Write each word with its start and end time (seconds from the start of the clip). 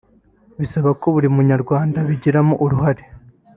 bisaba 0.59 0.89
ko 1.01 1.07
buri 1.13 1.27
munyarwanda 1.35 1.95
abigiramo 1.99 2.53
uruhare 2.65 3.03